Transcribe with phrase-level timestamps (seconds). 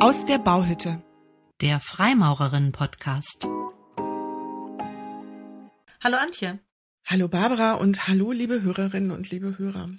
[0.00, 1.02] Aus der Bauhütte.
[1.60, 3.48] Der Freimaurerinnen-Podcast.
[6.00, 6.60] Hallo Antje.
[7.04, 9.90] Hallo Barbara und hallo liebe Hörerinnen und liebe Hörer.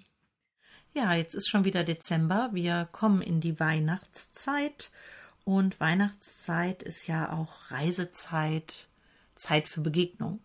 [0.93, 2.51] Ja, jetzt ist schon wieder Dezember.
[2.53, 4.91] Wir kommen in die Weihnachtszeit.
[5.43, 8.87] Und Weihnachtszeit ist ja auch Reisezeit,
[9.35, 10.39] Zeit für Begegnung.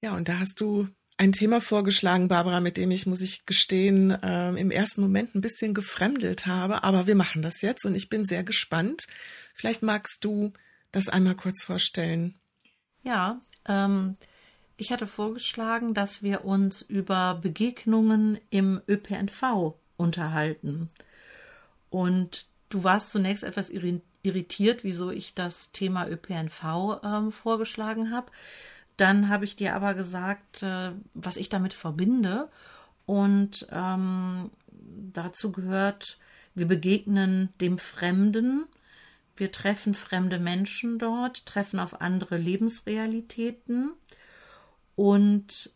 [0.00, 0.86] Ja, und da hast du
[1.18, 5.40] ein Thema vorgeschlagen, Barbara, mit dem ich, muss ich gestehen, äh, im ersten Moment ein
[5.40, 6.84] bisschen gefremdelt habe.
[6.84, 9.06] Aber wir machen das jetzt und ich bin sehr gespannt.
[9.54, 10.52] Vielleicht magst du
[10.92, 12.38] das einmal kurz vorstellen.
[13.02, 14.16] Ja, ähm,
[14.76, 20.88] ich hatte vorgeschlagen, dass wir uns über Begegnungen im ÖPNV unterhalten.
[21.90, 28.30] Und du warst zunächst etwas irritiert, wieso ich das Thema ÖPNV ähm, vorgeschlagen habe.
[28.98, 32.50] Dann habe ich dir aber gesagt, äh, was ich damit verbinde.
[33.06, 36.18] Und ähm, dazu gehört,
[36.54, 38.66] wir begegnen dem Fremden,
[39.36, 43.92] wir treffen fremde Menschen dort, treffen auf andere Lebensrealitäten.
[44.96, 45.72] Und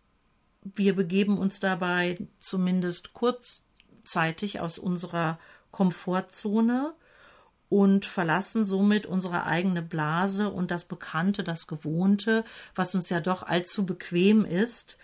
[0.65, 5.39] wir begeben uns dabei zumindest kurzzeitig aus unserer
[5.71, 6.95] Komfortzone
[7.73, 13.43] und verlassen somit unsere eigene Blase und das Bekannte, das Gewohnte, was uns ja doch
[13.45, 14.99] allzu bequem ist.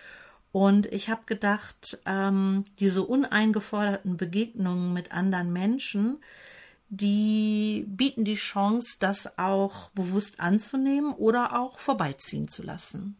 [0.52, 6.22] Und ich habe gedacht, ähm, diese uneingeforderten Begegnungen mit anderen Menschen,
[6.90, 13.16] die bieten die Chance, das auch bewusst anzunehmen oder auch vorbeiziehen zu lassen.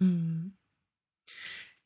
[0.00, 0.54] Mhm.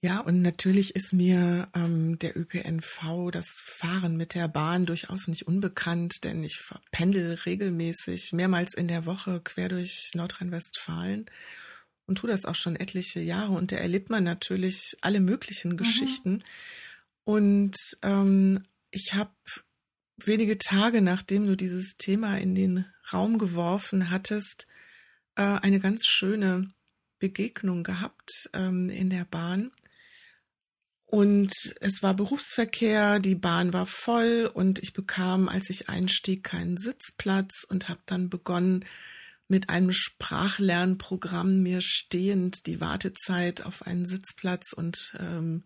[0.06, 5.48] Ja, und natürlich ist mir ähm, der ÖPNV, das Fahren mit der Bahn durchaus nicht
[5.48, 6.62] unbekannt, denn ich
[6.92, 11.26] pendel regelmäßig mehrmals in der Woche quer durch Nordrhein-Westfalen
[12.06, 13.54] und tue das auch schon etliche Jahre.
[13.54, 15.76] Und da erlebt man natürlich alle möglichen mhm.
[15.76, 16.44] Geschichten.
[17.24, 18.62] Und ähm,
[18.92, 19.34] ich habe
[20.18, 24.68] wenige Tage, nachdem du dieses Thema in den Raum geworfen hattest,
[25.34, 26.72] äh, eine ganz schöne
[27.18, 29.72] Begegnung gehabt ähm, in der Bahn.
[31.06, 36.76] Und es war Berufsverkehr, die Bahn war voll und ich bekam, als ich einstieg, keinen
[36.76, 38.84] Sitzplatz und habe dann begonnen,
[39.48, 45.62] mit einem Sprachlernprogramm mir stehend die Wartezeit auf einen Sitzplatz und ähm,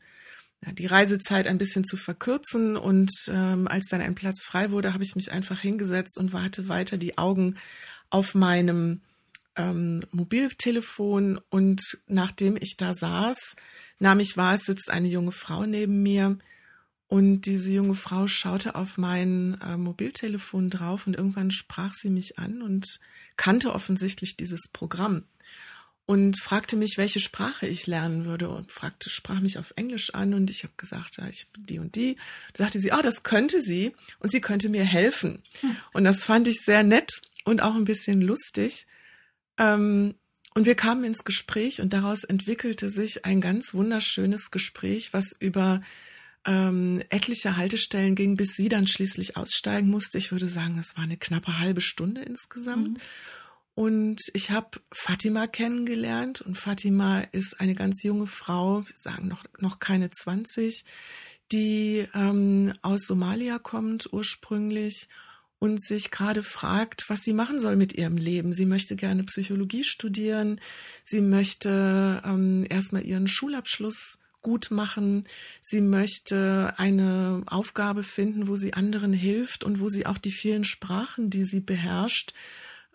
[0.64, 2.76] ja, die Reisezeit ein bisschen zu verkürzen.
[2.76, 6.68] Und ähm, als dann ein Platz frei wurde, habe ich mich einfach hingesetzt und warte
[6.68, 7.56] weiter die Augen
[8.10, 9.00] auf meinem
[9.56, 11.40] ähm, Mobiltelefon.
[11.48, 13.56] Und nachdem ich da saß,
[14.00, 16.38] nahm ich wahr, es sitzt eine junge Frau neben mir
[17.06, 22.38] und diese junge Frau schaute auf mein äh, Mobiltelefon drauf und irgendwann sprach sie mich
[22.38, 22.86] an und
[23.36, 25.24] kannte offensichtlich dieses Programm
[26.10, 30.34] und fragte mich, welche Sprache ich lernen würde und fragte, sprach mich auf Englisch an
[30.34, 32.16] und ich habe gesagt, ja, ich bin die und die.
[32.52, 35.42] Da sagte sie, ah, oh, das könnte sie und sie könnte mir helfen.
[35.60, 35.76] Hm.
[35.92, 38.86] Und das fand ich sehr nett und auch ein bisschen lustig.
[39.56, 40.16] Ähm,
[40.54, 45.82] und wir kamen ins Gespräch und daraus entwickelte sich ein ganz wunderschönes Gespräch, was über
[46.44, 50.18] ähm, etliche Haltestellen ging, bis sie dann schließlich aussteigen musste.
[50.18, 52.98] Ich würde sagen, das war eine knappe halbe Stunde insgesamt.
[52.98, 53.02] Mhm.
[53.74, 59.44] Und ich habe Fatima kennengelernt und Fatima ist eine ganz junge Frau, wir sagen noch,
[59.58, 60.84] noch keine 20,
[61.52, 65.08] die ähm, aus Somalia kommt ursprünglich
[65.60, 68.52] und sich gerade fragt, was sie machen soll mit ihrem Leben.
[68.52, 70.60] Sie möchte gerne Psychologie studieren,
[71.04, 75.26] sie möchte ähm, erstmal ihren Schulabschluss gut machen,
[75.60, 80.64] sie möchte eine Aufgabe finden, wo sie anderen hilft und wo sie auch die vielen
[80.64, 82.32] Sprachen, die sie beherrscht,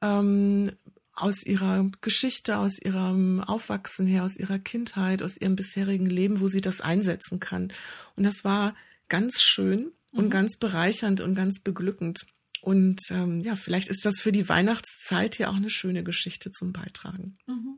[0.01, 0.71] ähm,
[1.13, 6.47] aus ihrer Geschichte, aus ihrem Aufwachsen her, aus ihrer Kindheit, aus ihrem bisherigen Leben, wo
[6.47, 7.71] sie das einsetzen kann.
[8.15, 8.75] Und das war
[9.07, 10.29] ganz schön und mhm.
[10.31, 12.25] ganz bereichernd und ganz beglückend.
[12.65, 16.73] Und ähm, ja, vielleicht ist das für die Weihnachtszeit ja auch eine schöne Geschichte zum
[16.73, 17.37] Beitragen.
[17.45, 17.77] Mhm.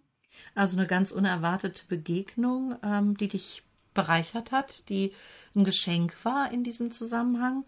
[0.55, 5.11] Also eine ganz unerwartete Begegnung, ähm, die dich bereichert hat, die
[5.57, 7.65] ein Geschenk war in diesem Zusammenhang.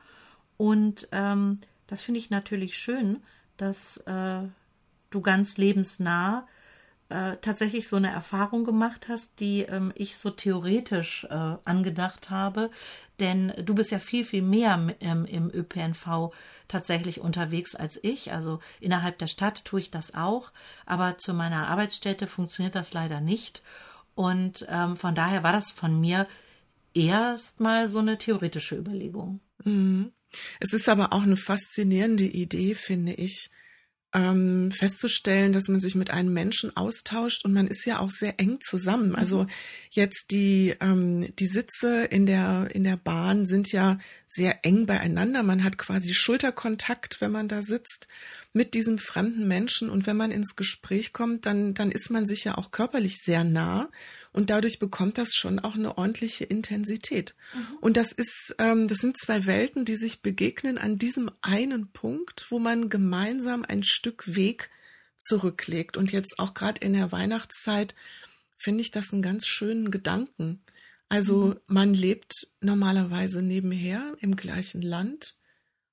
[0.56, 3.22] Und ähm, das finde ich natürlich schön,
[3.58, 4.44] dass äh,
[5.10, 6.48] du ganz lebensnah
[7.10, 12.72] äh, tatsächlich so eine Erfahrung gemacht hast, die ähm, ich so theoretisch äh, angedacht habe.
[13.20, 16.32] Denn du bist ja viel, viel mehr ähm, im ÖPNV
[16.68, 18.32] tatsächlich unterwegs als ich.
[18.32, 20.52] Also innerhalb der Stadt tue ich das auch,
[20.86, 23.62] aber zu meiner Arbeitsstätte funktioniert das leider nicht.
[24.16, 26.28] Und ähm, von daher war das von mir
[26.94, 29.40] erstmal so eine theoretische Überlegung.
[29.64, 30.12] Mhm.
[30.60, 33.50] Es ist aber auch eine faszinierende Idee, finde ich,
[34.14, 38.40] ähm, festzustellen, dass man sich mit einem Menschen austauscht und man ist ja auch sehr
[38.40, 39.16] eng zusammen.
[39.16, 39.50] Also mhm.
[39.92, 45.44] jetzt die ähm, die Sitze in der in der Bahn sind ja sehr eng beieinander.
[45.44, 48.08] Man hat quasi Schulterkontakt, wenn man da sitzt
[48.52, 52.44] mit diesem fremden Menschen und wenn man ins Gespräch kommt, dann dann ist man sich
[52.44, 53.90] ja auch körperlich sehr nah
[54.32, 57.36] und dadurch bekommt das schon auch eine ordentliche Intensität.
[57.54, 57.78] Mhm.
[57.82, 62.46] Und das ist, ähm, das sind zwei Welten, die sich begegnen an diesem einen Punkt,
[62.50, 64.70] wo man gemeinsam ein Stück Weg
[65.18, 65.98] zurücklegt.
[65.98, 67.96] Und jetzt auch gerade in der Weihnachtszeit
[68.58, 70.62] finde ich das einen ganz schönen Gedanken.
[71.08, 71.60] Also mhm.
[71.66, 75.36] man lebt normalerweise nebenher im gleichen Land,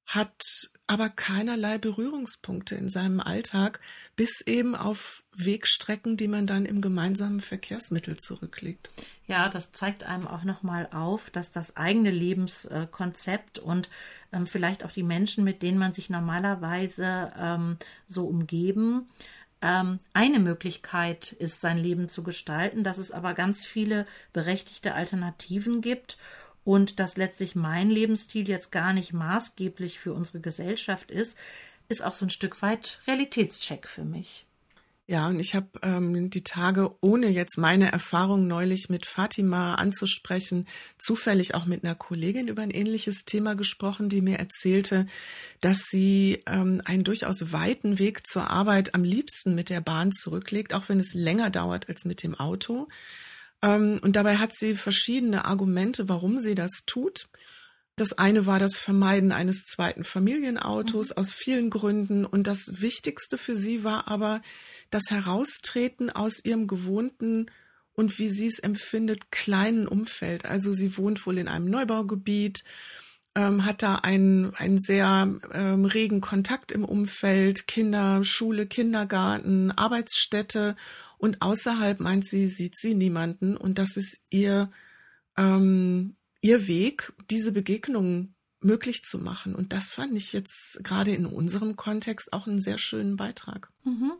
[0.06, 3.80] hat aber keinerlei Berührungspunkte in seinem Alltag,
[4.14, 8.90] bis eben auf Wegstrecken, die man dann im gemeinsamen Verkehrsmittel zurücklegt.
[9.26, 13.90] Ja, das zeigt einem auch nochmal auf, dass das eigene Lebenskonzept und
[14.32, 17.76] ähm, vielleicht auch die Menschen, mit denen man sich normalerweise ähm,
[18.06, 19.08] so umgeben,
[19.60, 25.80] ähm, eine Möglichkeit ist, sein Leben zu gestalten, dass es aber ganz viele berechtigte Alternativen
[25.80, 26.16] gibt
[26.66, 31.36] und dass letztlich mein Lebensstil jetzt gar nicht maßgeblich für unsere Gesellschaft ist,
[31.88, 34.46] ist auch so ein Stück weit Realitätscheck für mich.
[35.06, 40.66] Ja, und ich habe ähm, die Tage, ohne jetzt meine Erfahrung neulich mit Fatima anzusprechen,
[40.98, 45.06] zufällig auch mit einer Kollegin über ein ähnliches Thema gesprochen, die mir erzählte,
[45.60, 50.74] dass sie ähm, einen durchaus weiten Weg zur Arbeit am liebsten mit der Bahn zurücklegt,
[50.74, 52.88] auch wenn es länger dauert als mit dem Auto.
[53.62, 57.28] Ähm, und dabei hat sie verschiedene Argumente, warum sie das tut.
[57.96, 61.16] Das eine war das Vermeiden eines zweiten Familienautos mhm.
[61.16, 62.26] aus vielen Gründen.
[62.26, 64.42] Und das Wichtigste für sie war aber
[64.90, 67.46] das Heraustreten aus ihrem gewohnten
[67.94, 70.44] und wie sie es empfindet, kleinen Umfeld.
[70.44, 72.62] Also sie wohnt wohl in einem Neubaugebiet,
[73.34, 80.76] ähm, hat da einen, einen sehr ähm, regen Kontakt im Umfeld, Kinder, Schule, Kindergarten, Arbeitsstätte
[81.18, 84.70] und außerhalb meint sie, sieht sie niemanden und das ist ihr,
[85.36, 89.54] ähm, ihr Weg, diese Begegnungen möglich zu machen.
[89.54, 93.70] Und das fand ich jetzt gerade in unserem Kontext auch einen sehr schönen Beitrag.
[93.84, 94.12] Mhm.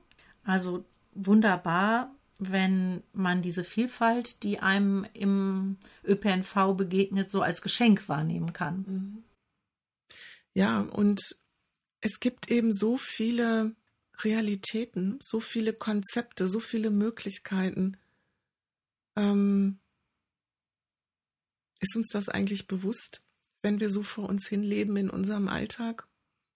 [0.44, 0.84] Also
[1.14, 8.84] wunderbar, wenn man diese Vielfalt, die einem im ÖPNV begegnet, so als Geschenk wahrnehmen kann.
[8.86, 9.22] Mhm.
[10.54, 11.20] Ja, und
[12.00, 13.74] es gibt eben so viele
[14.22, 17.96] Realitäten, so viele Konzepte, so viele Möglichkeiten.
[19.14, 19.78] Ähm,
[21.80, 23.22] ist uns das eigentlich bewusst,
[23.62, 26.06] wenn wir so vor uns hin leben in unserem Alltag?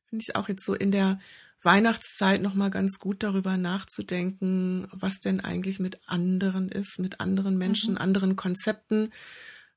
[0.08, 1.20] Finde ich auch jetzt so in der
[1.62, 7.58] Weihnachtszeit noch mal ganz gut darüber nachzudenken, was denn eigentlich mit anderen ist, mit anderen
[7.58, 8.00] Menschen, mhm.
[8.00, 9.12] anderen Konzepten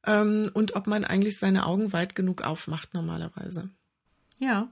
[0.05, 3.69] ähm, und ob man eigentlich seine Augen weit genug aufmacht normalerweise.
[4.39, 4.69] Ja,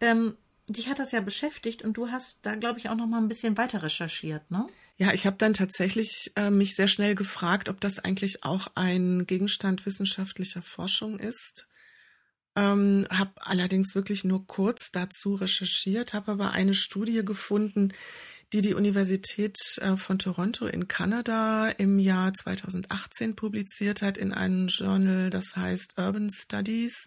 [0.00, 0.36] ähm,
[0.68, 3.28] dich hat das ja beschäftigt und du hast da, glaube ich, auch noch mal ein
[3.28, 4.66] bisschen weiter recherchiert, ne?
[4.96, 9.26] Ja, ich habe dann tatsächlich äh, mich sehr schnell gefragt, ob das eigentlich auch ein
[9.26, 11.68] Gegenstand wissenschaftlicher Forschung ist.
[12.56, 17.92] Ähm, habe allerdings wirklich nur kurz dazu recherchiert, habe aber eine Studie gefunden,
[18.52, 24.66] die die Universität äh, von Toronto in Kanada im Jahr 2018 publiziert hat in einem
[24.66, 27.06] Journal, das heißt Urban Studies.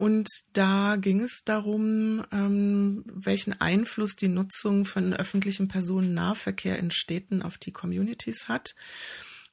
[0.00, 7.42] Und da ging es darum, ähm, welchen Einfluss die Nutzung von öffentlichem Personennahverkehr in Städten
[7.42, 8.74] auf die Communities hat.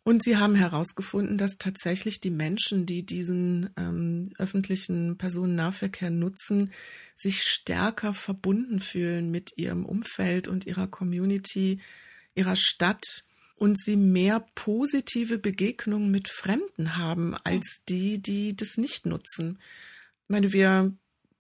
[0.06, 6.72] Und sie haben herausgefunden, dass tatsächlich die Menschen, die diesen ähm, öffentlichen Personennahverkehr nutzen,
[7.18, 11.82] sich stärker verbunden fühlen mit ihrem Umfeld und ihrer Community,
[12.36, 13.26] ihrer Stadt
[13.58, 19.60] und sie mehr positive Begegnungen mit Fremden haben als die, die das nicht nutzen.
[20.28, 20.94] Meine, wir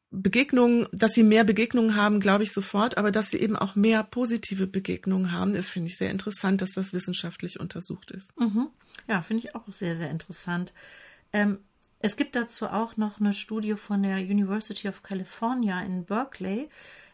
[0.10, 4.03] Begegnungen, dass sie mehr Begegnungen haben, glaube ich sofort, aber dass sie eben auch mehr
[4.03, 8.39] positive Begegnungen haben, ist, finde ich, sehr interessant, dass das wissenschaftlich untersucht ist.
[8.39, 8.70] Mhm.
[9.08, 10.74] Ja, finde ich auch sehr, sehr interessant.
[11.34, 11.60] Ähm,
[12.00, 16.70] es gibt dazu auch noch eine Studie von der University of California in Berkeley.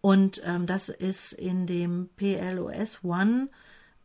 [0.00, 3.48] Und ähm, das ist in dem PLOS One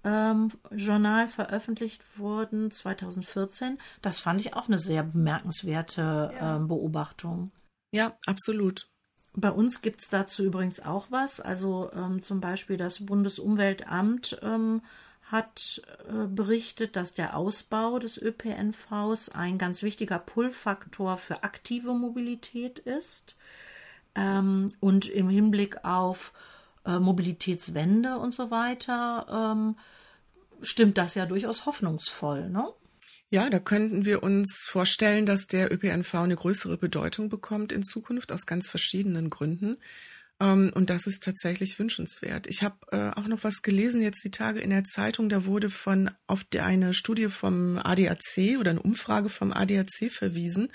[0.03, 3.77] ähm, Journal veröffentlicht worden 2014.
[4.01, 6.57] Das fand ich auch eine sehr bemerkenswerte ja.
[6.57, 7.51] ähm, Beobachtung.
[7.91, 8.89] Ja, absolut.
[9.35, 11.41] Bei uns gibt es dazu übrigens auch was.
[11.41, 14.81] Also ähm, zum Beispiel das Bundesumweltamt ähm,
[15.23, 22.79] hat äh, berichtet, dass der Ausbau des ÖPNVs ein ganz wichtiger Pull-Faktor für aktive Mobilität
[22.79, 23.35] ist.
[24.15, 26.33] Ähm, und im Hinblick auf
[26.85, 29.75] äh, Mobilitätswende und so weiter ähm,
[30.61, 32.49] stimmt das ja durchaus hoffnungsvoll.
[32.49, 32.67] Ne?
[33.33, 38.31] Ja, da könnten wir uns vorstellen, dass der ÖPNV eine größere Bedeutung bekommt in Zukunft
[38.31, 39.77] aus ganz verschiedenen Gründen.
[40.39, 42.45] Ähm, und das ist tatsächlich wünschenswert.
[42.45, 45.29] Ich habe äh, auch noch was gelesen jetzt die Tage in der Zeitung.
[45.29, 50.71] Da wurde von auf eine Studie vom ADAC oder eine Umfrage vom ADAC verwiesen.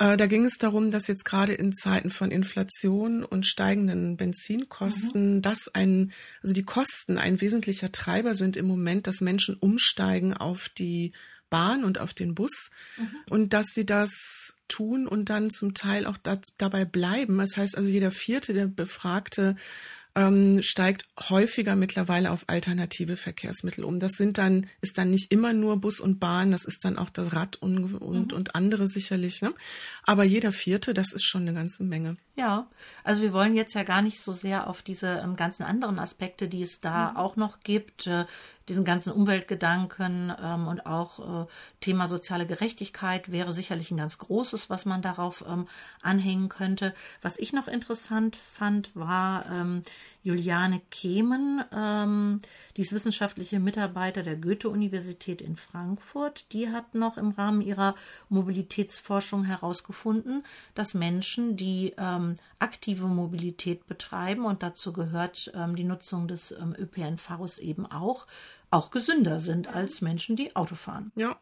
[0.00, 5.36] Äh, da ging es darum, dass jetzt gerade in Zeiten von Inflation und steigenden Benzinkosten,
[5.36, 5.42] mhm.
[5.42, 10.68] dass ein, also die Kosten ein wesentlicher Treiber sind im Moment, dass Menschen umsteigen auf
[10.68, 11.12] die
[11.54, 13.08] Bahn und auf den Bus mhm.
[13.30, 14.10] und dass sie das
[14.66, 17.38] tun und dann zum Teil auch da, dabei bleiben.
[17.38, 19.54] Das heißt also, jeder vierte der Befragte
[20.16, 23.98] ähm, steigt häufiger mittlerweile auf alternative Verkehrsmittel um.
[23.98, 27.10] Das sind dann, ist dann nicht immer nur Bus und Bahn, das ist dann auch
[27.10, 28.36] das Rad und, und, mhm.
[28.36, 29.42] und andere sicherlich.
[29.42, 29.52] Ne?
[30.04, 32.16] Aber jeder vierte, das ist schon eine ganze Menge.
[32.36, 32.68] Ja,
[33.02, 36.48] also wir wollen jetzt ja gar nicht so sehr auf diese ähm, ganzen anderen Aspekte,
[36.48, 37.16] die es da mhm.
[37.16, 38.24] auch noch gibt, äh,
[38.68, 41.46] diesen ganzen Umweltgedanken ähm, und auch äh,
[41.80, 45.68] Thema soziale Gerechtigkeit wäre sicherlich ein ganz großes, was man darauf ähm,
[46.02, 46.94] anhängen könnte.
[47.22, 49.82] Was ich noch interessant fand, war ähm,
[50.24, 52.40] Juliane Kemen, ähm,
[52.76, 56.52] die ist wissenschaftliche Mitarbeiter der Goethe-Universität in Frankfurt.
[56.52, 57.94] Die hat noch im Rahmen ihrer
[58.30, 60.42] Mobilitätsforschung herausgefunden,
[60.74, 66.74] dass Menschen, die ähm, aktive Mobilität betreiben, und dazu gehört ähm, die Nutzung des ähm,
[66.76, 68.26] ÖPNVs eben auch,
[68.70, 71.12] auch gesünder sind als Menschen, die Auto fahren.
[71.16, 71.38] Ja,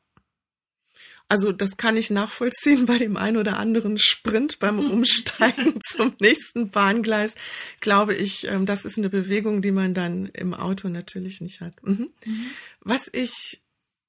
[1.28, 6.70] also das kann ich nachvollziehen bei dem ein oder anderen Sprint beim Umsteigen zum nächsten
[6.70, 7.34] Bahngleis.
[7.80, 11.82] Glaube ich, ähm, das ist eine Bewegung, die man dann im Auto natürlich nicht hat.
[11.82, 12.10] Mhm.
[12.24, 12.50] Mhm.
[12.80, 13.62] Was ich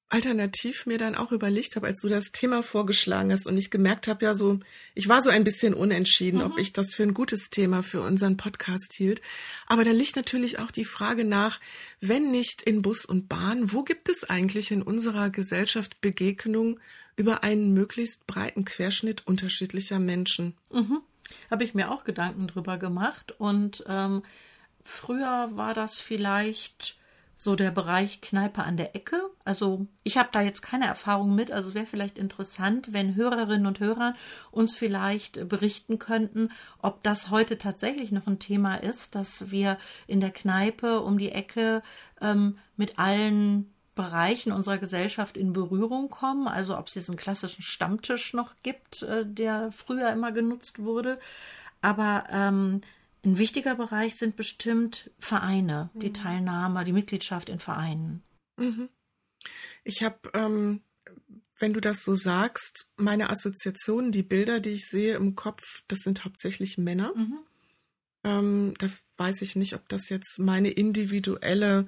[0.08, 4.06] alternativ mir dann auch überlegt habe, als du das Thema vorgeschlagen hast und ich gemerkt
[4.06, 4.60] habe, ja so,
[4.94, 6.46] ich war so ein bisschen unentschieden, mhm.
[6.46, 9.22] ob ich das für ein gutes Thema für unseren Podcast hielt.
[9.66, 11.58] Aber da liegt natürlich auch die Frage nach,
[12.00, 16.78] wenn nicht in Bus und Bahn, wo gibt es eigentlich in unserer Gesellschaft Begegnung
[17.16, 20.54] über einen möglichst breiten Querschnitt unterschiedlicher Menschen.
[20.70, 21.00] Mhm.
[21.50, 23.34] Habe ich mir auch Gedanken drüber gemacht.
[23.38, 24.22] Und ähm,
[24.82, 26.96] früher war das vielleicht
[27.36, 29.20] so der Bereich Kneipe an der Ecke.
[29.44, 31.50] Also ich habe da jetzt keine Erfahrung mit.
[31.50, 34.14] Also wäre vielleicht interessant, wenn Hörerinnen und Hörer
[34.50, 36.50] uns vielleicht berichten könnten,
[36.80, 41.32] ob das heute tatsächlich noch ein Thema ist, dass wir in der Kneipe um die
[41.32, 41.82] Ecke
[42.20, 46.48] ähm, mit allen Bereichen unserer Gesellschaft in Berührung kommen.
[46.48, 51.18] Also ob es diesen klassischen Stammtisch noch gibt, äh, der früher immer genutzt wurde.
[51.80, 52.80] Aber ähm,
[53.24, 56.00] ein wichtiger Bereich sind bestimmt Vereine, mhm.
[56.00, 58.22] die Teilnahme, die Mitgliedschaft in Vereinen.
[58.56, 58.88] Mhm.
[59.84, 60.80] Ich habe, ähm,
[61.58, 66.00] wenn du das so sagst, meine Assoziationen, die Bilder, die ich sehe im Kopf, das
[66.00, 67.12] sind hauptsächlich Männer.
[67.14, 67.38] Mhm.
[68.24, 68.88] Ähm, da
[69.18, 71.86] weiß ich nicht, ob das jetzt meine individuelle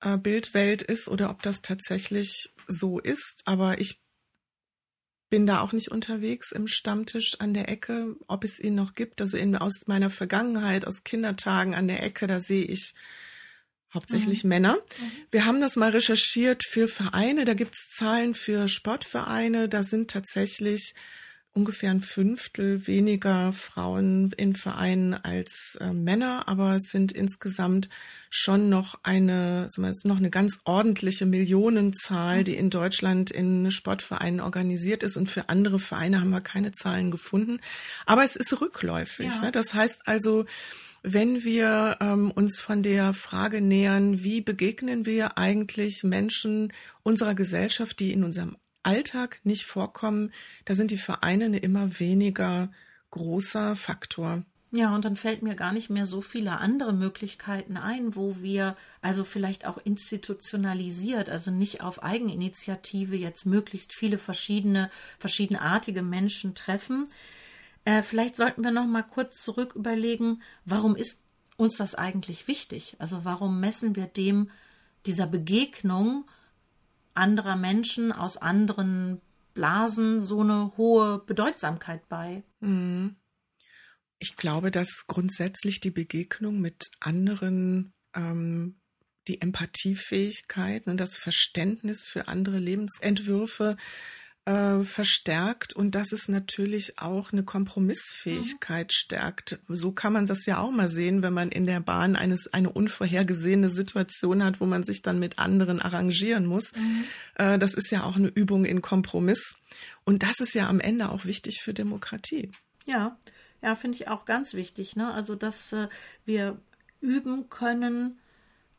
[0.00, 3.42] äh, Bildwelt ist oder ob das tatsächlich so ist.
[3.46, 4.01] Aber ich
[5.32, 9.18] bin da auch nicht unterwegs im Stammtisch an der Ecke, ob es ihn noch gibt.
[9.22, 12.92] Also in, aus meiner Vergangenheit, aus Kindertagen an der Ecke, da sehe ich
[13.94, 14.48] hauptsächlich mhm.
[14.48, 14.74] Männer.
[14.74, 15.12] Mhm.
[15.30, 17.46] Wir haben das mal recherchiert für Vereine.
[17.46, 19.70] Da gibt es Zahlen für Sportvereine.
[19.70, 20.94] Da sind tatsächlich
[21.54, 27.88] ungefähr ein Fünftel weniger Frauen in Vereinen als äh, Männer, aber es sind insgesamt
[28.30, 34.40] schon noch eine, es ist noch eine ganz ordentliche Millionenzahl, die in Deutschland in Sportvereinen
[34.40, 37.60] organisiert ist und für andere Vereine haben wir keine Zahlen gefunden.
[38.06, 39.26] Aber es ist rückläufig.
[39.26, 39.40] Ja.
[39.42, 39.52] Ne?
[39.52, 40.46] Das heißt also,
[41.02, 47.98] wenn wir ähm, uns von der Frage nähern, wie begegnen wir eigentlich Menschen unserer Gesellschaft,
[48.00, 50.32] die in unserem Alltag nicht vorkommen,
[50.64, 52.70] da sind die Vereine eine immer weniger
[53.10, 54.44] großer Faktor.
[54.74, 58.74] Ja, und dann fällt mir gar nicht mehr so viele andere Möglichkeiten ein, wo wir
[59.02, 67.06] also vielleicht auch institutionalisiert, also nicht auf Eigeninitiative jetzt möglichst viele verschiedene, verschiedenartige Menschen treffen.
[67.84, 71.20] Äh, vielleicht sollten wir noch mal kurz zurück überlegen, warum ist
[71.58, 72.96] uns das eigentlich wichtig?
[72.98, 74.50] Also warum messen wir dem
[75.04, 76.24] dieser Begegnung
[77.14, 79.20] anderer Menschen aus anderen
[79.54, 82.42] Blasen so eine hohe Bedeutsamkeit bei.
[82.60, 83.16] Mhm.
[84.18, 88.80] Ich glaube, dass grundsätzlich die Begegnung mit anderen, ähm,
[89.28, 93.76] die Empathiefähigkeit und das Verständnis für andere Lebensentwürfe
[94.44, 98.92] äh, verstärkt und dass es natürlich auch eine Kompromissfähigkeit mhm.
[98.92, 99.58] stärkt.
[99.68, 102.70] So kann man das ja auch mal sehen, wenn man in der Bahn eines, eine
[102.70, 106.72] unvorhergesehene Situation hat, wo man sich dann mit anderen arrangieren muss.
[106.74, 107.04] Mhm.
[107.36, 109.56] Äh, das ist ja auch eine Übung in Kompromiss.
[110.04, 112.50] Und das ist ja am Ende auch wichtig für Demokratie.
[112.84, 113.16] Ja,
[113.62, 114.96] ja, finde ich auch ganz wichtig.
[114.96, 115.12] Ne?
[115.12, 115.88] Also, dass äh,
[116.24, 116.58] wir
[117.00, 118.18] üben können,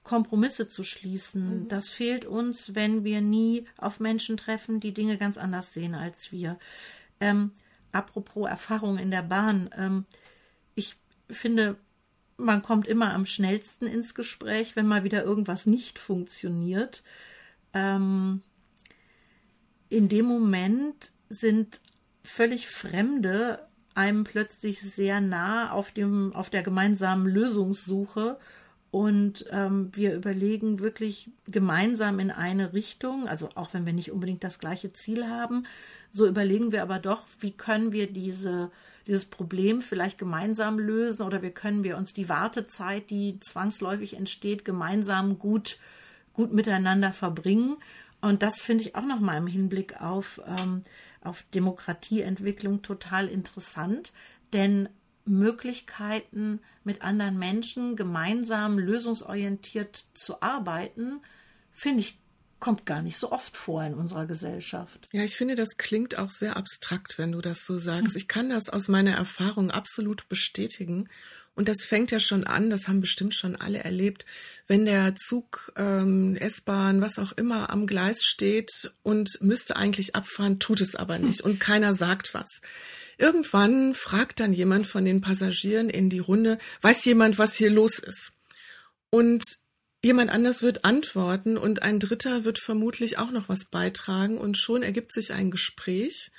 [0.04, 1.64] Kompromisse zu schließen.
[1.64, 1.68] Mhm.
[1.68, 6.32] Das fehlt uns, wenn wir nie auf Menschen treffen, die Dinge ganz anders sehen als
[6.32, 6.60] wir.
[7.20, 7.52] Ähm,
[7.92, 9.70] apropos Erfahrung in der Bahn.
[9.78, 10.06] Ähm,
[10.76, 10.96] ich
[11.30, 11.78] finde,
[12.38, 17.04] man kommt immer am schnellsten ins Gespräch, wenn mal wieder irgendwas nicht funktioniert.
[17.74, 18.42] Ähm,
[19.90, 21.80] in dem Moment sind
[22.24, 28.40] völlig Fremde einem plötzlich sehr nah auf, dem, auf der gemeinsamen Lösungssuche
[28.94, 34.44] und ähm, wir überlegen wirklich gemeinsam in eine Richtung, also auch wenn wir nicht unbedingt
[34.44, 35.66] das gleiche Ziel haben,
[36.12, 38.70] so überlegen wir aber doch, wie können wir diese,
[39.08, 44.64] dieses Problem vielleicht gemeinsam lösen oder wie können wir uns die Wartezeit, die zwangsläufig entsteht,
[44.64, 45.80] gemeinsam gut,
[46.34, 47.78] gut miteinander verbringen.
[48.22, 50.84] Und das finde ich auch nochmal im Hinblick auf, ähm,
[51.24, 54.14] auf Demokratieentwicklung total interessant,
[54.54, 54.88] denn
[55.26, 61.22] Möglichkeiten, mit anderen Menschen gemeinsam lösungsorientiert zu arbeiten,
[61.72, 62.20] finde ich,
[62.60, 65.10] kommt gar nicht so oft vor in unserer Gesellschaft.
[65.12, 68.16] Ja, ich finde, das klingt auch sehr abstrakt, wenn du das so sagst.
[68.16, 71.10] Ich kann das aus meiner Erfahrung absolut bestätigen.
[71.56, 74.26] Und das fängt ja schon an, das haben bestimmt schon alle erlebt,
[74.68, 80.60] wenn der Zug, ähm, S-Bahn, was auch immer am Gleis steht und müsste eigentlich abfahren,
[80.60, 82.62] tut es aber nicht und keiner sagt was.
[83.18, 88.00] Irgendwann fragt dann jemand von den Passagieren in die Runde, weiß jemand, was hier los
[88.00, 88.34] ist?
[89.10, 89.44] Und
[90.04, 94.84] jemand anders wird antworten und ein Dritter wird vermutlich auch noch was beitragen und schon
[94.84, 96.32] ergibt sich ein Gespräch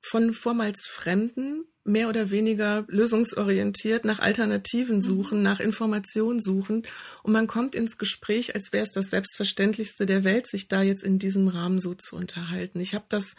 [0.00, 5.00] von vormals Fremden, mehr oder weniger lösungsorientiert, nach Alternativen mhm.
[5.00, 6.86] suchen, nach Informationen suchen
[7.22, 11.02] und man kommt ins Gespräch, als wäre es das Selbstverständlichste der Welt, sich da jetzt
[11.02, 12.80] in diesem Rahmen so zu unterhalten.
[12.80, 13.34] Ich habe das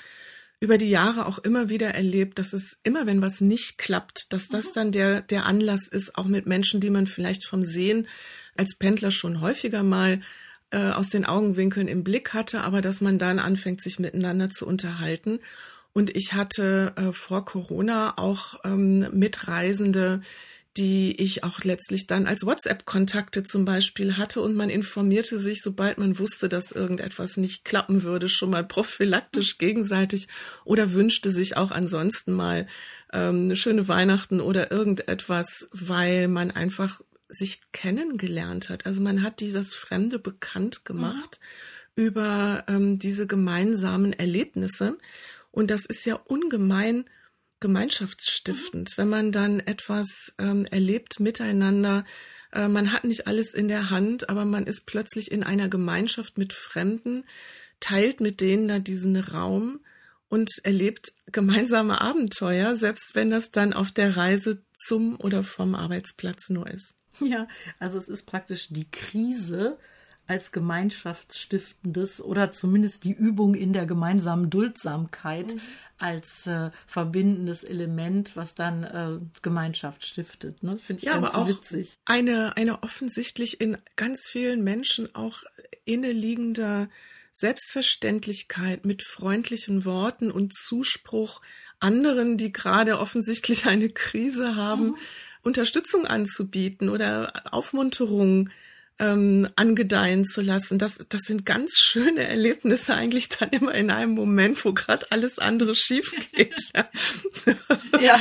[0.60, 4.48] über die Jahre auch immer wieder erlebt, dass es immer, wenn was nicht klappt, dass
[4.48, 4.72] das mhm.
[4.74, 8.08] dann der, der Anlass ist, auch mit Menschen, die man vielleicht vom Sehen
[8.56, 10.22] als Pendler schon häufiger mal
[10.72, 14.68] äh, aus den Augenwinkeln im Blick hatte, aber dass man dann anfängt, sich miteinander zu
[14.68, 15.40] unterhalten.
[15.94, 20.22] Und ich hatte äh, vor Corona auch ähm, Mitreisende,
[20.78, 25.98] die ich auch letztlich dann als WhatsApp-Kontakte zum Beispiel hatte und man informierte sich, sobald
[25.98, 30.28] man wusste, dass irgendetwas nicht klappen würde, schon mal prophylaktisch gegenseitig
[30.66, 32.68] oder wünschte sich auch ansonsten mal
[33.12, 38.86] ähm, eine schöne Weihnachten oder irgendetwas, weil man einfach sich kennengelernt hat.
[38.86, 41.40] Also man hat dieses Fremde bekannt gemacht
[41.96, 42.04] mhm.
[42.04, 44.98] über ähm, diese gemeinsamen Erlebnisse.
[45.52, 47.06] Und das ist ja ungemein
[47.60, 52.06] gemeinschaftsstiftend, wenn man dann etwas ähm, erlebt miteinander.
[52.52, 56.38] Äh, man hat nicht alles in der Hand, aber man ist plötzlich in einer Gemeinschaft
[56.38, 57.26] mit Fremden,
[57.80, 59.80] teilt mit denen da diesen Raum
[60.30, 66.50] und erlebt gemeinsame Abenteuer, selbst wenn das dann auf der Reise zum oder vom Arbeitsplatz
[66.50, 66.94] nur ist.
[67.20, 67.48] Ja,
[67.80, 69.78] also es ist praktisch die Krise,
[70.30, 75.62] als gemeinschaftsstiftendes oder zumindest die Übung in der gemeinsamen Duldsamkeit mhm.
[75.98, 80.62] als äh, verbindendes Element, was dann äh, Gemeinschaft stiftet.
[80.62, 80.78] Ne?
[80.78, 81.98] Finde ich ja, ganz aber auch witzig.
[82.06, 85.42] Eine, eine offensichtlich in ganz vielen Menschen auch
[85.86, 86.90] inneliegender
[87.34, 91.42] Selbstverständlichkeit mit freundlichen Worten und Zuspruch
[91.80, 94.98] anderen, die gerade offensichtlich eine Krise haben, mhm.
[95.42, 98.52] Unterstützung anzubieten oder Aufmunterung
[99.00, 100.78] ähm, angedeihen zu lassen.
[100.78, 105.40] Das, das sind ganz schöne Erlebnisse eigentlich dann immer in einem Moment, wo gerade alles
[105.40, 106.56] andere schief geht.
[108.02, 108.20] ja,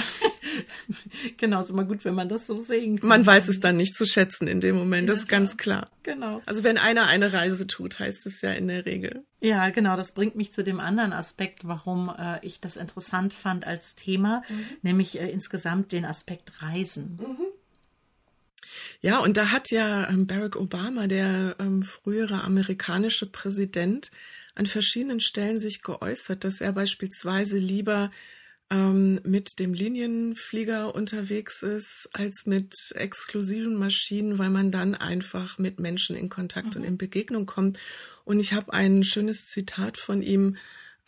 [1.37, 3.09] genau, ist immer gut, wenn man das so sehen kann.
[3.09, 5.91] Man weiß es dann nicht zu schätzen in dem Moment, das ist ganz klar.
[6.05, 6.41] Genau.
[6.47, 9.25] Also wenn einer eine Reise tut, heißt es ja in der Regel.
[9.41, 13.67] Ja, genau, das bringt mich zu dem anderen Aspekt, warum äh, ich das interessant fand
[13.67, 14.67] als Thema, mhm.
[14.83, 17.19] nämlich äh, insgesamt den Aspekt Reisen.
[17.21, 17.58] Mhm.
[19.01, 24.11] Ja, und da hat ja ähm, Barack Obama, der ähm, frühere amerikanische Präsident,
[24.55, 28.11] an verschiedenen Stellen sich geäußert, dass er beispielsweise lieber
[28.71, 35.81] ähm, mit dem Linienflieger unterwegs ist als mit exklusiven Maschinen, weil man dann einfach mit
[35.81, 36.83] Menschen in Kontakt mhm.
[36.83, 37.79] und in Begegnung kommt.
[38.25, 40.57] Und ich habe ein schönes Zitat von ihm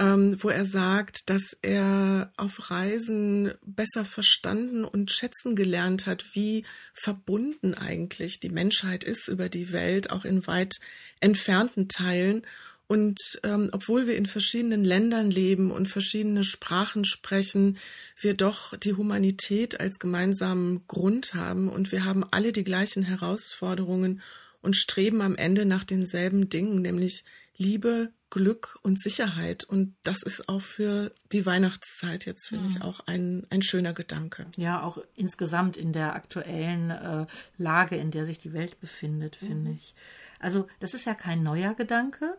[0.00, 6.64] ähm, wo er sagt, dass er auf Reisen besser verstanden und schätzen gelernt hat, wie
[6.94, 10.76] verbunden eigentlich die Menschheit ist über die Welt, auch in weit
[11.20, 12.46] entfernten Teilen.
[12.86, 17.76] Und ähm, obwohl wir in verschiedenen Ländern leben und verschiedene Sprachen sprechen,
[18.18, 24.22] wir doch die Humanität als gemeinsamen Grund haben und wir haben alle die gleichen Herausforderungen
[24.62, 27.22] und streben am Ende nach denselben Dingen, nämlich
[27.58, 29.64] Liebe, Glück und Sicherheit.
[29.64, 32.70] Und das ist auch für die Weihnachtszeit jetzt, finde mhm.
[32.70, 34.46] ich, auch ein, ein schöner Gedanke.
[34.56, 37.26] Ja, auch insgesamt in der aktuellen äh,
[37.58, 39.46] Lage, in der sich die Welt befindet, mhm.
[39.46, 39.94] finde ich.
[40.38, 42.38] Also das ist ja kein neuer Gedanke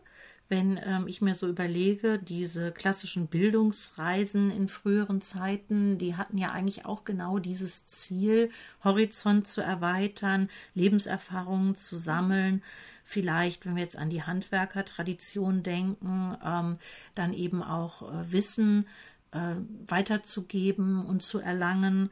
[0.52, 6.50] wenn ähm, ich mir so überlege, diese klassischen Bildungsreisen in früheren Zeiten, die hatten ja
[6.50, 8.50] eigentlich auch genau dieses Ziel,
[8.84, 12.62] Horizont zu erweitern, Lebenserfahrungen zu sammeln.
[13.04, 16.78] Vielleicht, wenn wir jetzt an die Handwerkertradition denken, ähm,
[17.14, 18.86] dann eben auch äh, Wissen
[19.32, 19.54] äh,
[19.86, 22.10] weiterzugeben und zu erlangen.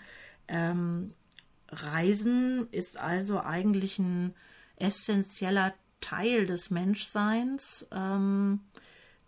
[0.48, 1.14] Ähm,
[1.68, 4.34] Reisen ist also eigentlich ein
[4.76, 7.86] essentieller Teil des Menschseins.
[7.92, 8.60] Ähm,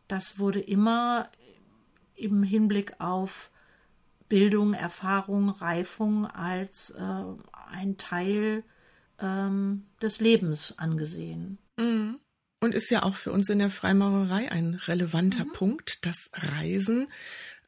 [0.09, 1.29] das wurde immer
[2.16, 3.51] im Hinblick auf
[4.29, 7.25] Bildung, Erfahrung, Reifung als äh,
[7.70, 8.64] ein Teil
[9.22, 11.58] ähm, des Lebens angesehen.
[11.78, 12.18] Mhm.
[12.61, 15.52] Und ist ja auch für uns in der Freimaurerei ein relevanter mhm.
[15.52, 17.08] Punkt, das Reisen.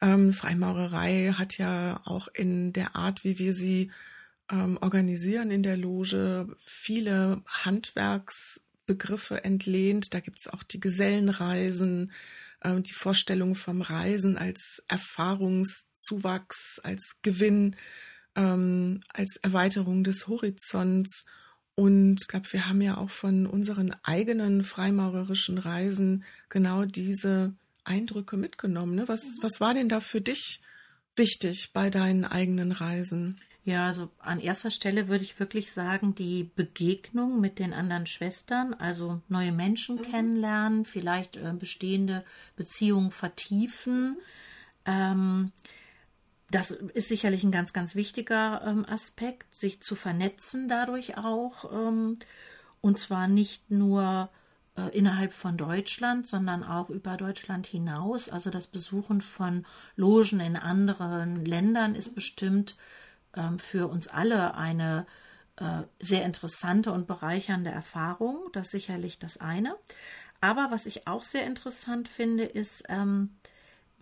[0.01, 3.91] Ähm, Freimaurerei hat ja auch in der Art, wie wir sie
[4.51, 10.13] ähm, organisieren in der Loge, viele Handwerks- Begriffe entlehnt.
[10.13, 12.11] Da gibt es auch die Gesellenreisen,
[12.61, 17.75] äh, die Vorstellung vom Reisen als Erfahrungszuwachs, als Gewinn,
[18.35, 21.25] ähm, als Erweiterung des Horizonts.
[21.75, 28.37] Und ich glaube, wir haben ja auch von unseren eigenen freimaurerischen Reisen genau diese Eindrücke
[28.37, 28.95] mitgenommen.
[28.95, 29.07] Ne?
[29.07, 29.43] Was, mhm.
[29.43, 30.61] was war denn da für dich
[31.15, 33.39] wichtig bei deinen eigenen Reisen?
[33.65, 38.75] Ja, also an erster Stelle würde ich wirklich sagen, die Begegnung mit den anderen Schwestern,
[38.75, 40.03] also neue Menschen mhm.
[40.03, 42.23] kennenlernen, vielleicht äh, bestehende
[42.55, 44.17] Beziehungen vertiefen.
[44.85, 45.51] Ähm,
[46.51, 51.71] das ist sicherlich ein ganz, ganz wichtiger ähm, Aspekt, sich zu vernetzen dadurch auch.
[51.71, 52.19] Ähm,
[52.81, 54.29] und zwar nicht nur
[54.77, 58.29] äh, innerhalb von Deutschland, sondern auch über Deutschland hinaus.
[58.29, 62.75] Also das Besuchen von Logen in anderen Ländern ist bestimmt
[63.35, 65.07] ähm, für uns alle eine
[65.57, 68.49] äh, sehr interessante und bereichernde Erfahrung.
[68.53, 69.75] Das ist sicherlich das eine.
[70.41, 73.35] Aber was ich auch sehr interessant finde, ist, ähm,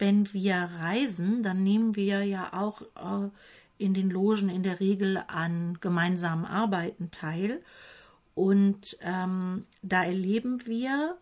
[0.03, 3.29] wenn wir reisen, dann nehmen wir ja auch äh,
[3.77, 7.63] in den Logen in der Regel an gemeinsamen Arbeiten teil.
[8.35, 11.17] Und ähm, da erleben wir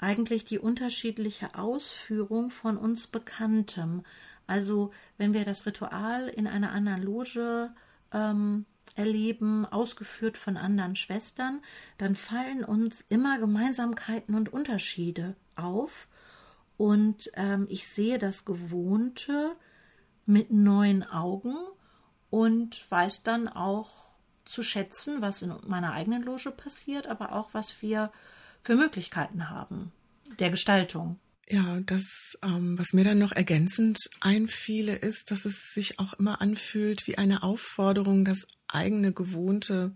[0.00, 4.02] eigentlich die unterschiedliche Ausführung von uns Bekanntem.
[4.48, 7.70] Also wenn wir das Ritual in einer anderen Loge
[8.12, 11.60] ähm, erleben, ausgeführt von anderen Schwestern,
[11.96, 16.08] dann fallen uns immer Gemeinsamkeiten und Unterschiede auf.
[16.80, 19.54] Und ähm, ich sehe das Gewohnte
[20.24, 21.54] mit neuen Augen
[22.30, 23.90] und weiß dann auch
[24.46, 28.10] zu schätzen, was in meiner eigenen Loge passiert, aber auch was wir
[28.62, 29.92] für Möglichkeiten haben
[30.38, 31.20] der Gestaltung.
[31.46, 36.40] Ja, das, ähm, was mir dann noch ergänzend einfiele, ist, dass es sich auch immer
[36.40, 39.94] anfühlt wie eine Aufforderung, das eigene Gewohnte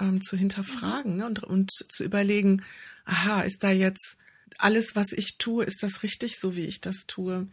[0.00, 1.26] ähm, zu hinterfragen ne?
[1.26, 2.62] und, und zu überlegen,
[3.04, 4.16] aha, ist da jetzt
[4.58, 7.48] alles, was ich tue, ist das richtig, so wie ich das tue?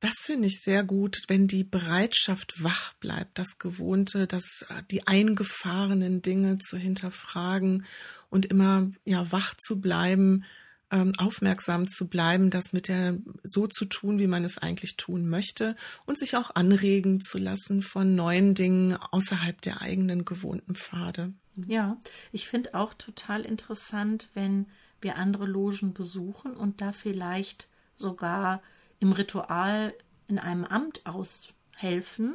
[0.00, 5.06] Das finde ich sehr gut, wenn die Bereitschaft wach bleibt, das Gewohnte, das, äh, die
[5.06, 7.86] eingefahrenen Dinge zu hinterfragen
[8.28, 10.44] und immer ja wach zu bleiben
[10.90, 15.28] ähm, aufmerksam zu bleiben, das mit der so zu tun, wie man es eigentlich tun
[15.28, 21.32] möchte und sich auch anregen zu lassen von neuen Dingen außerhalb der eigenen gewohnten Pfade.
[21.66, 21.96] Ja,
[22.32, 24.66] ich finde auch total interessant, wenn
[25.06, 28.60] wir andere Logen besuchen und da vielleicht sogar
[28.98, 29.94] im Ritual
[30.26, 32.34] in einem Amt aushelfen,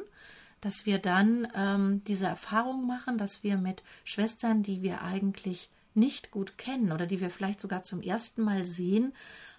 [0.62, 6.30] dass wir dann ähm, diese Erfahrung machen, dass wir mit Schwestern, die wir eigentlich nicht
[6.30, 9.12] gut kennen oder die wir vielleicht sogar zum ersten Mal sehen,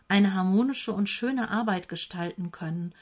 [0.08, 2.96] eine harmonische und schöne Arbeit gestalten können.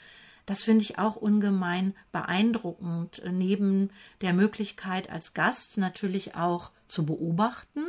[0.45, 7.85] Das finde ich auch ungemein beeindruckend, neben der Möglichkeit als Gast natürlich auch zu beobachten,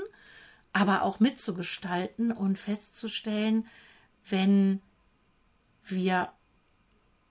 [0.72, 3.66] aber auch mitzugestalten und festzustellen,
[4.28, 4.80] wenn
[5.84, 6.32] wir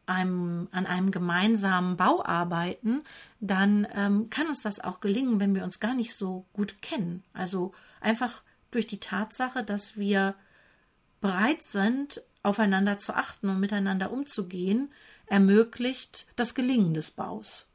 [0.06, 3.04] einem, an einem gemeinsamen Bau arbeiten,
[3.39, 7.23] dann ähm, kann uns das auch gelingen, wenn wir uns gar nicht so gut kennen.
[7.34, 10.36] Also einfach durch die Tatsache, dass wir
[11.21, 14.91] bereit sind, aufeinander zu achten und miteinander umzugehen,
[15.27, 17.67] ermöglicht das Gelingen des Baus.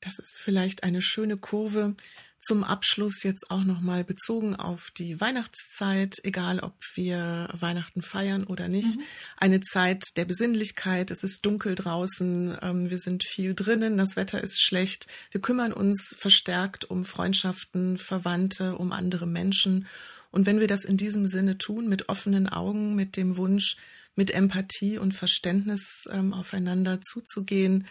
[0.00, 1.94] Das ist vielleicht eine schöne Kurve
[2.42, 8.68] zum Abschluss jetzt auch nochmal bezogen auf die Weihnachtszeit, egal ob wir Weihnachten feiern oder
[8.68, 9.02] nicht, mhm.
[9.36, 11.10] eine Zeit der Besinnlichkeit.
[11.10, 15.06] Es ist dunkel draußen, ähm, wir sind viel drinnen, das Wetter ist schlecht.
[15.30, 19.86] Wir kümmern uns verstärkt um Freundschaften, Verwandte, um andere Menschen.
[20.30, 23.76] Und wenn wir das in diesem Sinne tun, mit offenen Augen, mit dem Wunsch,
[24.16, 27.86] mit Empathie und Verständnis ähm, aufeinander zuzugehen,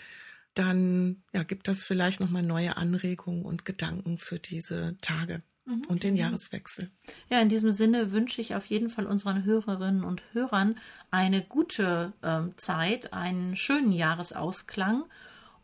[0.54, 5.84] dann ja, gibt das vielleicht nochmal neue Anregungen und Gedanken für diese Tage mhm.
[5.88, 6.92] und den Jahreswechsel.
[7.30, 10.78] Ja, in diesem Sinne wünsche ich auf jeden Fall unseren Hörerinnen und Hörern
[11.10, 15.06] eine gute ähm, Zeit, einen schönen Jahresausklang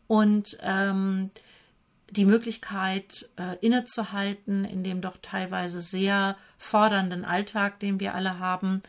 [0.06, 1.30] und ähm,
[2.10, 8.82] die Möglichkeit, äh, innezuhalten in dem doch teilweise sehr fordernden Alltag, den wir alle haben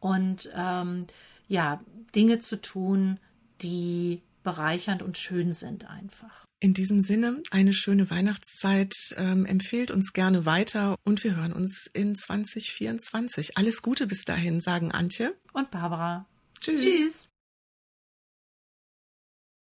[0.00, 1.06] und ähm,
[1.48, 1.80] ja,
[2.14, 3.18] Dinge zu tun,
[3.62, 6.46] die bereichernd und schön sind einfach.
[6.60, 8.94] In diesem Sinne, eine schöne Weihnachtszeit.
[9.16, 13.58] Ähm, empfehlt uns gerne weiter und wir hören uns in 2024.
[13.58, 16.26] Alles Gute bis dahin, sagen Antje und Barbara.
[16.60, 17.30] Tschüss.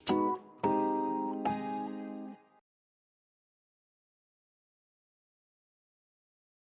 [0.04, 0.36] Tschüss.